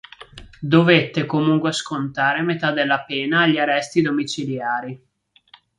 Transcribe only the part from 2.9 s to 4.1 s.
pena agli arresti